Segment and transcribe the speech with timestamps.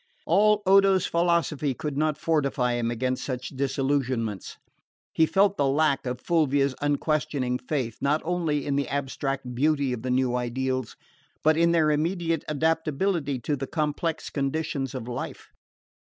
[0.25, 4.57] All Odo's philosophy could not fortify him against such disillusionments.
[5.13, 10.01] He felt the lack of Fulvia's unquestioning faith not only in the abstract beauty of
[10.01, 10.95] the new ideals
[11.43, 15.49] but in their immediate adaptability to the complex conditions of life.